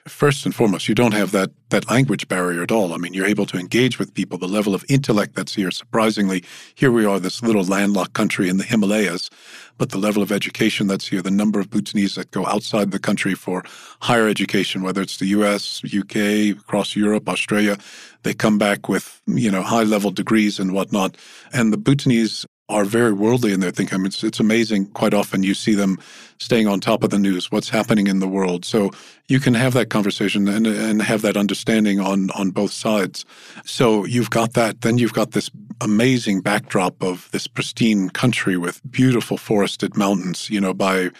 [0.07, 2.93] first and foremost, you don't have that that language barrier at all.
[2.93, 4.37] I mean, you're able to engage with people.
[4.37, 6.43] The level of intellect that's here, surprisingly,
[6.75, 9.31] here we are, this little landlocked country in the Himalayas,
[9.79, 12.99] but the level of education that's here, the number of Bhutanese that go outside the
[12.99, 13.63] country for
[14.01, 17.77] higher education, whether it's the U.S., UK, across Europe, Australia,
[18.21, 21.17] they come back with you know high level degrees and whatnot.
[21.53, 23.95] And the Bhutanese are very worldly in their thinking.
[23.95, 24.87] I mean, it's, it's amazing.
[24.91, 25.99] Quite often you see them
[26.37, 28.63] staying on top of the news, what's happening in the world.
[28.63, 28.91] So
[29.27, 33.25] you can have that conversation and, and have that understanding on, on both sides.
[33.65, 34.81] So you've got that.
[34.81, 35.51] Then you've got this
[35.81, 41.11] amazing backdrop of this pristine country with beautiful forested mountains, you know, by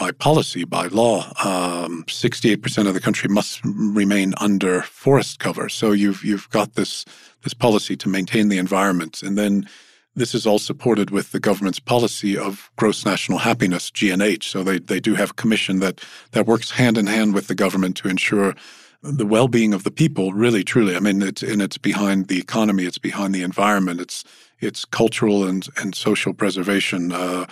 [0.00, 5.68] by policy, by law, um, 68% of the country must remain under forest cover.
[5.68, 7.04] So you've you've got this
[7.42, 9.68] this policy to maintain the environment, and then
[10.14, 14.44] this is all supported with the government's policy of gross national happiness, GNH.
[14.44, 16.00] So they, they do have a commission that,
[16.32, 18.54] that works hand in hand with the government to ensure
[19.02, 22.84] the well-being of the people really truly i mean it's and it's behind the economy
[22.84, 24.24] it's behind the environment it's
[24.60, 27.46] it's cultural and, and social preservation uh,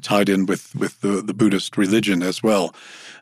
[0.00, 2.74] tied in with, with the, the Buddhist religion as well.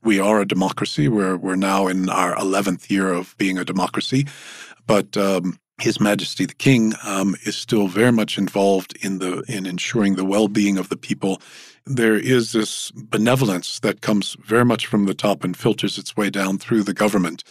[0.03, 1.09] We are a democracy.
[1.09, 4.27] We're, we're now in our 11th year of being a democracy.
[4.87, 9.67] But um, his Majesty the King um, is still very much involved in the in
[9.67, 11.41] ensuring the well-being of the people.
[11.87, 16.31] There is this benevolence that comes very much from the top and filters its way
[16.31, 17.43] down through the government.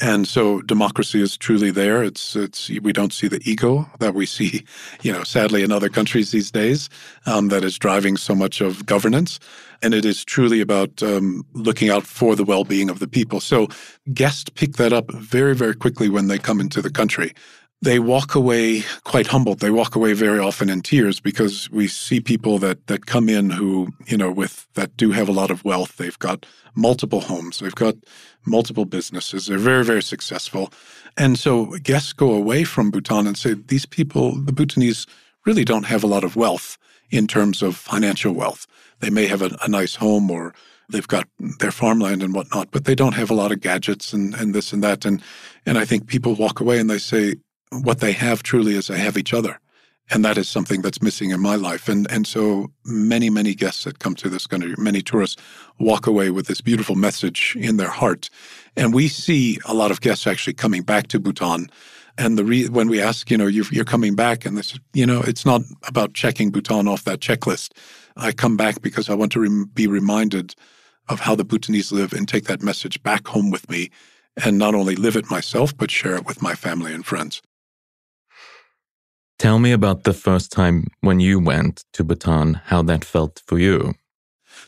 [0.00, 2.02] And so democracy is truly there.
[2.02, 4.64] It's it's we don't see the ego that we see,
[5.02, 6.88] you know, sadly in other countries these days
[7.26, 9.38] um, that is driving so much of governance.
[9.82, 13.38] And it is truly about um, looking out for the well-being of the people.
[13.38, 13.68] So
[14.12, 17.32] guests pick that up very very quickly when they come into the country
[17.84, 19.60] they walk away quite humbled.
[19.60, 23.50] They walk away very often in tears because we see people that that come in
[23.50, 25.96] who, you know, with that do have a lot of wealth.
[25.96, 27.58] They've got multiple homes.
[27.58, 27.96] They've got
[28.46, 29.46] multiple businesses.
[29.46, 30.72] They're very, very successful.
[31.16, 35.06] And so guests go away from Bhutan and say, these people, the Bhutanese,
[35.46, 36.78] really don't have a lot of wealth
[37.10, 38.66] in terms of financial wealth.
[39.00, 40.54] They may have a, a nice home or
[40.88, 41.28] they've got
[41.60, 44.72] their farmland and whatnot, but they don't have a lot of gadgets and, and this
[44.72, 45.04] and that.
[45.04, 45.22] And
[45.66, 47.36] and I think people walk away and they say,
[47.82, 49.58] what they have truly is they have each other.
[50.10, 51.88] And that is something that's missing in my life.
[51.88, 55.40] And and so many, many guests that come to this country, many tourists
[55.78, 58.28] walk away with this beautiful message in their heart.
[58.76, 61.68] And we see a lot of guests actually coming back to Bhutan.
[62.16, 65.06] And the re- when we ask, you know, you're, you're coming back, and this, you
[65.06, 67.72] know, it's not about checking Bhutan off that checklist.
[68.16, 70.54] I come back because I want to re- be reminded
[71.08, 73.90] of how the Bhutanese live and take that message back home with me,
[74.44, 77.42] and not only live it myself, but share it with my family and friends.
[79.38, 83.58] Tell me about the first time when you went to Bhutan, how that felt for
[83.58, 83.94] you.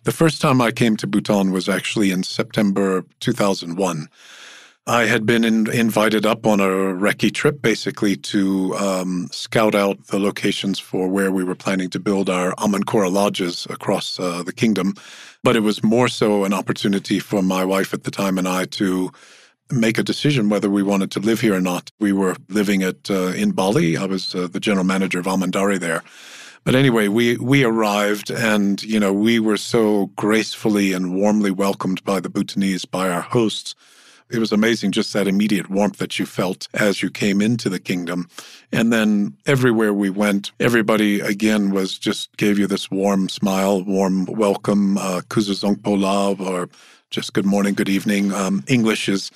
[0.03, 4.09] The first time I came to Bhutan was actually in September 2001.
[4.89, 10.07] I had been in, invited up on a recce trip basically to um, scout out
[10.09, 14.53] the locations for where we were planning to build our Amankora lodges across uh, the
[14.53, 14.95] kingdom.
[15.43, 18.65] But it was more so an opportunity for my wife at the time and I
[18.67, 19.11] to
[19.71, 21.91] make a decision whether we wanted to live here or not.
[21.99, 23.97] We were living at uh, in Bali.
[23.97, 26.03] I was uh, the general manager of Amandari there.
[26.65, 32.03] But anyway, we we arrived and you know, we were so gracefully and warmly welcomed
[32.05, 33.75] by the Bhutanese by our hosts.
[34.29, 37.79] It was amazing just that immediate warmth that you felt as you came into the
[37.79, 38.29] kingdom.
[38.73, 44.25] And then everywhere we went, everybody again was just gave you this warm smile, warm
[44.25, 46.69] welcome, uh, Kuzuzangpo or
[47.11, 48.33] just good morning, good evening.
[48.33, 49.31] Um, English is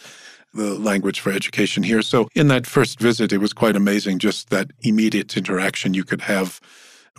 [0.52, 2.02] the language for education here.
[2.02, 6.22] So in that first visit, it was quite amazing just that immediate interaction you could
[6.22, 6.60] have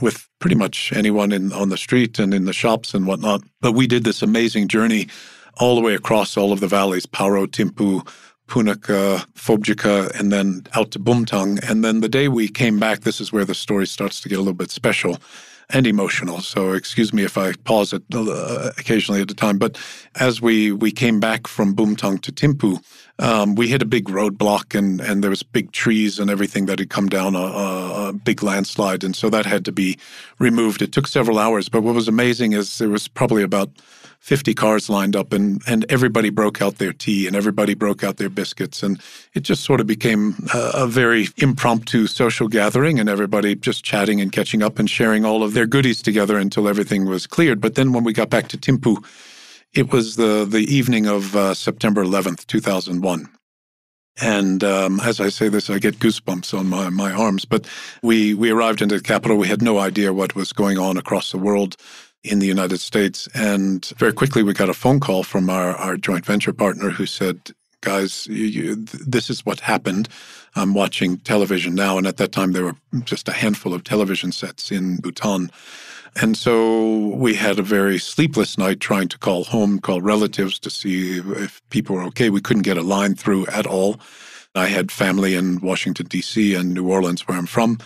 [0.01, 3.41] with pretty much anyone in on the street and in the shops and whatnot.
[3.61, 5.07] But we did this amazing journey
[5.59, 8.07] all the way across all of the valleys, Paro, Thimphu,
[8.47, 11.59] Punakha, Phobjikha, and then out to Bumthang.
[11.69, 14.35] And then the day we came back, this is where the story starts to get
[14.35, 15.17] a little bit special
[15.73, 16.41] and emotional.
[16.41, 19.57] So excuse me if I pause it uh, occasionally at a time.
[19.57, 19.77] But
[20.15, 22.83] as we we came back from Bumthang to Thimphu,
[23.19, 26.79] um, we hit a big roadblock and and there was big trees and everything that
[26.79, 29.97] had come down a, a, big landslide, and so that had to be
[30.39, 30.81] removed.
[30.81, 33.69] It took several hours, but what was amazing is there was probably about
[34.21, 38.17] 50 cars lined up and, and everybody broke out their tea and everybody broke out
[38.17, 38.83] their biscuits.
[38.83, 39.01] And
[39.33, 44.21] it just sort of became a, a, very impromptu social gathering and everybody just chatting
[44.21, 47.59] and catching up and sharing all of their goodies together until everything was cleared.
[47.59, 49.03] But then when we got back to Thimphu,
[49.73, 53.27] it was the, the evening of uh, September 11th, 2001.
[54.21, 57.45] And um, as I say this, I get goosebumps on my, my arms.
[57.45, 57.67] But
[58.03, 59.37] we, we arrived into the capital.
[59.37, 61.75] We had no idea what was going on across the world
[62.23, 63.27] in the United States.
[63.33, 67.05] And very quickly, we got a phone call from our, our joint venture partner who
[67.05, 67.51] said,
[67.81, 70.07] Guys, you, you, this is what happened.
[70.55, 71.97] I'm watching television now.
[71.97, 75.49] And at that time, there were just a handful of television sets in Bhutan.
[76.21, 80.69] And so we had a very sleepless night trying to call home, call relatives to
[80.69, 82.29] see if people were okay.
[82.29, 83.99] We couldn't get a line through at all.
[84.53, 86.53] I had family in Washington, D.C.
[86.53, 87.79] and New Orleans, where I'm from.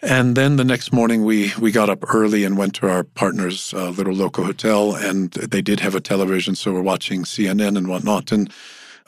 [0.00, 3.74] And then the next morning, we we got up early and went to our partner's
[3.74, 7.88] uh, little local hotel, and they did have a television, so we're watching CNN and
[7.88, 8.30] whatnot.
[8.30, 8.52] And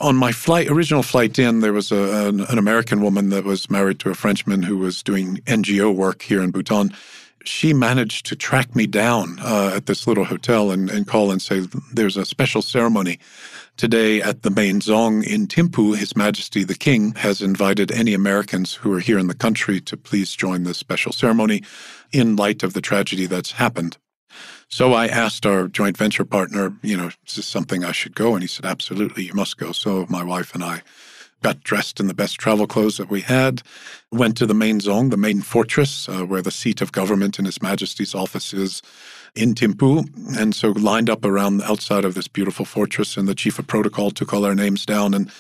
[0.01, 3.71] on my flight, original flight in, there was a, an, an American woman that was
[3.71, 6.93] married to a Frenchman who was doing NGO work here in Bhutan.
[7.45, 11.41] She managed to track me down uh, at this little hotel and, and call and
[11.41, 13.21] say, "There's a special ceremony."
[13.77, 18.75] Today at the main Dzong in Thimphu, His Majesty the King has invited any Americans
[18.75, 21.63] who are here in the country to please join this special ceremony
[22.13, 23.97] in light of the tragedy that's happened.
[24.69, 28.35] So I asked our joint venture partner, you know, is this something I should go?
[28.35, 29.73] And he said, absolutely, you must go.
[29.73, 30.83] So my wife and I
[31.43, 33.63] got dressed in the best travel clothes that we had,
[34.13, 37.47] went to the main dzong, the main fortress, uh, where the seat of government and
[37.47, 38.83] His Majesty's office is
[39.35, 40.09] in Thimphu.
[40.39, 43.67] And so lined up around the outside of this beautiful fortress, and the chief of
[43.67, 45.31] protocol took all our names down and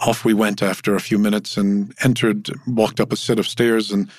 [0.00, 3.90] off we went after a few minutes and entered, walked up a set of stairs
[3.90, 4.10] and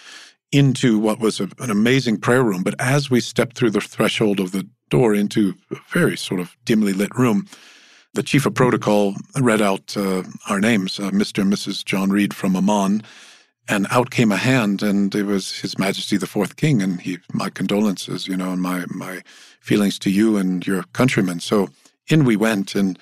[0.51, 2.63] into what was a, an amazing prayer room.
[2.63, 6.55] But as we stepped through the threshold of the door into a very sort of
[6.65, 7.45] dimly lit room,
[8.13, 11.43] the chief of protocol read out uh, our names, uh, Mr.
[11.43, 11.85] and Mrs.
[11.85, 13.03] John Reed from Aman,
[13.69, 17.19] and out came a hand, and it was His Majesty the Fourth King, and he,
[17.31, 19.21] my condolences, you know, and my my
[19.61, 21.39] feelings to you and your countrymen.
[21.39, 21.69] So
[22.07, 22.97] in we went, and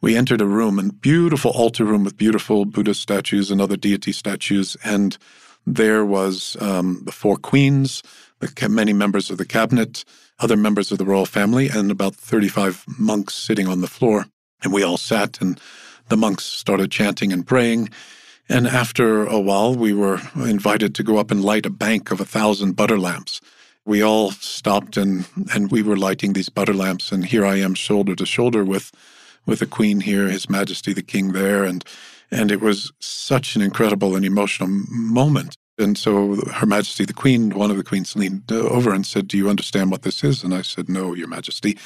[0.00, 4.12] we entered a room, a beautiful altar room with beautiful Buddha statues and other deity
[4.12, 5.18] statues, and
[5.66, 8.02] there was um, the four queens,
[8.38, 10.04] the, many members of the cabinet,
[10.38, 14.26] other members of the royal family, and about 35 monks sitting on the floor.
[14.62, 15.58] And we all sat, and
[16.08, 17.88] the monks started chanting and praying.
[18.48, 22.20] And after a while, we were invited to go up and light a bank of
[22.20, 23.40] a thousand butter lamps.
[23.86, 27.10] We all stopped and, and we were lighting these butter lamps.
[27.10, 28.92] And here I am, shoulder to shoulder with,
[29.46, 31.64] with the Queen here, His Majesty the King there.
[31.64, 31.84] And
[32.30, 35.56] and it was such an incredible and emotional moment.
[35.78, 39.36] And so Her Majesty the Queen, one of the queens, leaned over and said, Do
[39.36, 40.42] you understand what this is?
[40.42, 41.78] And I said, No, Your Majesty.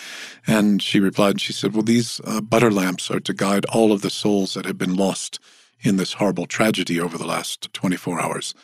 [0.46, 4.02] And she replied, she said, Well, these uh, butter lamps are to guide all of
[4.02, 5.38] the souls that have been lost
[5.80, 8.54] in this horrible tragedy over the last 24 hours.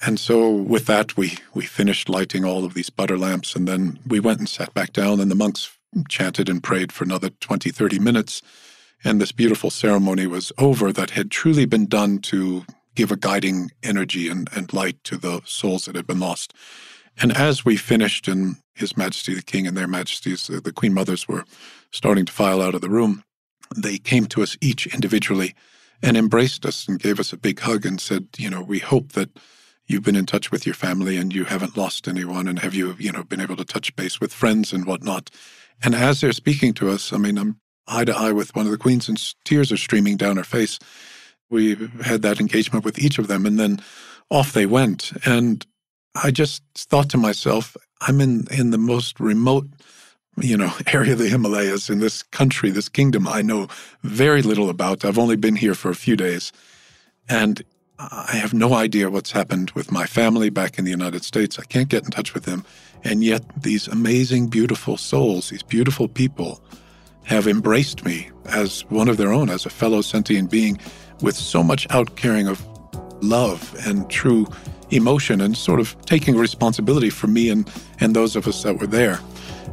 [0.00, 3.98] And so with that, we, we finished lighting all of these butter lamps, and then
[4.06, 5.76] we went and sat back down, and the monks
[6.08, 8.42] chanted and prayed for another 20, 30 minutes
[9.04, 12.64] and this beautiful ceremony was over that had truly been done to
[12.94, 16.52] give a guiding energy and, and light to the souls that had been lost.
[17.20, 20.94] And as we finished, and His Majesty the King and their Majesties, uh, the Queen
[20.94, 21.44] Mothers, were
[21.92, 23.22] starting to file out of the room,
[23.76, 25.54] they came to us each individually
[26.02, 29.12] and embraced us and gave us a big hug and said, You know, we hope
[29.12, 29.30] that
[29.86, 32.46] you've been in touch with your family and you haven't lost anyone.
[32.46, 35.30] And have you, you know, been able to touch base with friends and whatnot?
[35.82, 38.72] And as they're speaking to us, I mean, I'm eye to eye with one of
[38.72, 40.78] the queens, and tears are streaming down her face.
[41.50, 43.80] We had that engagement with each of them, and then
[44.30, 45.12] off they went.
[45.24, 45.66] And
[46.14, 49.66] I just thought to myself, I'm in, in the most remote,
[50.40, 53.68] you know, area of the Himalayas in this country, this kingdom I know
[54.02, 55.04] very little about.
[55.04, 56.52] I've only been here for a few days.
[57.28, 57.62] And
[57.98, 61.58] I have no idea what's happened with my family back in the United States.
[61.58, 62.64] I can't get in touch with them.
[63.04, 66.62] And yet, these amazing, beautiful souls, these beautiful people,
[67.24, 70.78] have embraced me as one of their own, as a fellow sentient being
[71.20, 72.64] with so much outcaring of
[73.22, 74.46] love and true
[74.90, 77.70] emotion and sort of taking responsibility for me and,
[78.00, 79.20] and those of us that were there.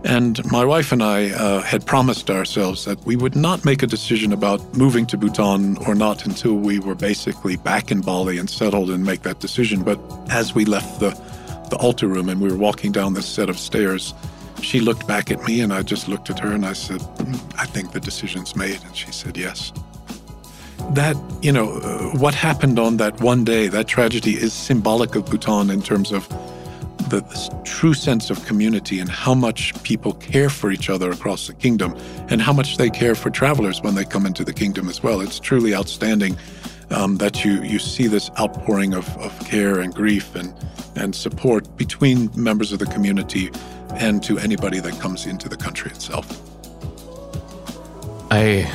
[0.06, 3.88] And my wife and I uh, had promised ourselves that we would not make a
[3.88, 8.48] decision about moving to Bhutan or not until we were basically back in Bali and
[8.48, 9.82] settled and make that decision.
[9.82, 10.00] But
[10.30, 11.10] as we left the,
[11.72, 14.14] the altar room and we were walking down this set of stairs,
[14.62, 17.56] she looked back at me and I just looked at her and I said, mm,
[17.58, 18.84] I think the decision's made.
[18.84, 19.74] And she said, yes.
[20.92, 25.26] That, you know, uh, what happened on that one day, that tragedy is symbolic of
[25.26, 26.28] Bhutan in terms of
[27.20, 31.54] the, true sense of community and how much people care for each other across the
[31.54, 31.96] kingdom
[32.30, 35.22] and how much they care for travelers when they come into the kingdom as well.
[35.22, 36.38] It's truly outstanding
[36.92, 40.54] um, that you, you see this outpouring of, of care and grief and,
[40.96, 43.52] and support between members of the community
[43.96, 46.42] and to anybody that comes into the country itself.
[48.32, 48.72] I.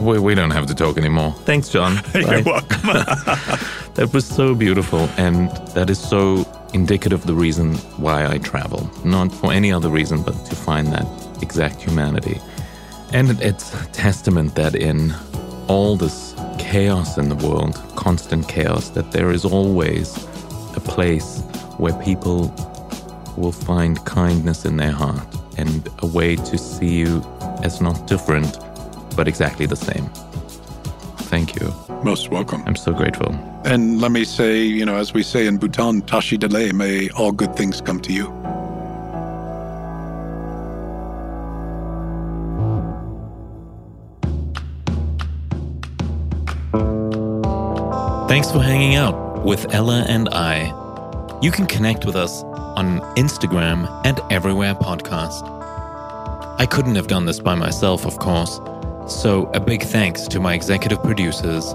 [0.00, 1.32] We, we don't have to talk anymore.
[1.44, 2.00] Thanks, John.
[2.14, 2.80] You're welcome.
[3.94, 6.44] that was so beautiful, and that is so
[6.76, 7.74] indicative of the reason
[8.04, 8.88] why I travel.
[9.02, 11.06] Not for any other reason, but to find that
[11.42, 12.38] exact humanity.
[13.12, 15.14] And it's a testament that in
[15.68, 20.16] all this chaos in the world, constant chaos, that there is always
[20.76, 21.40] a place
[21.78, 22.54] where people
[23.36, 27.22] will find kindness in their heart and a way to see you
[27.62, 28.58] as not different,
[29.16, 30.10] but exactly the same.
[31.26, 31.74] Thank you.
[32.04, 32.62] Most welcome.
[32.66, 33.34] I'm so grateful.
[33.64, 37.32] And let me say, you know, as we say in Bhutan, Tashi Dele, may all
[37.32, 38.26] good things come to you.
[48.28, 50.72] Thanks for hanging out with Ella and I.
[51.42, 55.42] You can connect with us on Instagram and everywhere podcast.
[56.58, 58.60] I couldn't have done this by myself, of course,
[59.08, 61.74] so a big thanks to my executive producers,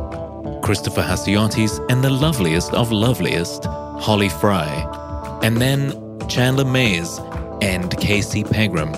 [0.62, 7.20] Christopher Hasiotis and the loveliest of loveliest, Holly Fry, and then Chandler Mays,
[7.62, 8.92] and Casey Pegram,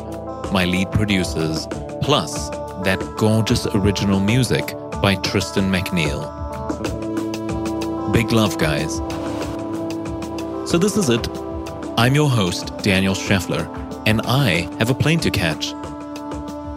[0.52, 1.68] my lead producers,
[2.02, 2.50] plus
[2.84, 6.22] that gorgeous original music by Tristan McNeil.
[8.14, 8.96] Big love, guys.
[10.70, 11.28] So, this is it.
[11.98, 13.68] I'm your host, Daniel Scheffler,
[14.08, 15.74] and I have a plane to catch.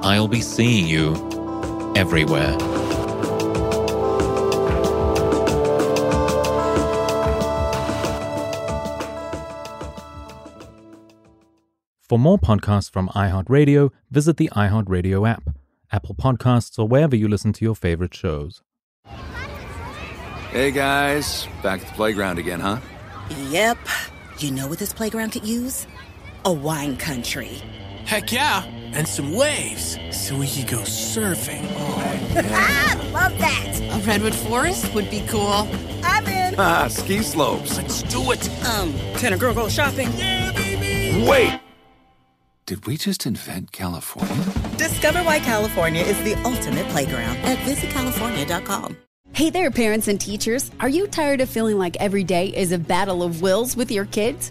[0.02, 1.25] I'll be seeing you
[1.96, 2.56] everywhere.
[12.08, 15.50] For more podcasts from iHeartRadio, visit the iHeartRadio app,
[15.90, 18.62] Apple Podcasts, or wherever you listen to your favorite shows.
[20.52, 22.78] Hey guys, back at the playground again, huh?
[23.50, 23.78] Yep.
[24.38, 25.86] You know what this playground could use?
[26.44, 27.60] A wine country.
[28.04, 28.62] Heck yeah,
[28.96, 31.64] and some waves so we could go surfing.
[32.58, 33.80] Ah, love that.
[33.80, 35.66] A redwood forest would be cool.
[36.02, 36.54] I'm in.
[36.58, 37.76] Ah, ski slopes.
[37.76, 38.48] Let's do it.
[38.66, 40.08] Um, can a girl go shopping?
[41.26, 41.60] Wait!
[42.66, 44.44] Did we just invent California?
[44.76, 48.96] Discover why California is the ultimate playground at visitcalifornia.com.
[49.32, 50.70] Hey there, parents and teachers.
[50.80, 54.06] Are you tired of feeling like every day is a battle of wills with your
[54.06, 54.50] kids?